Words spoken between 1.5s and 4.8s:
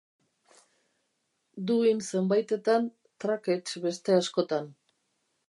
Duin zenbaitetan, trakets beste askotan.